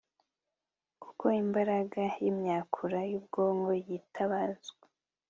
[1.03, 4.83] kuko imbaraga yimyakura yubwonko yitabazwa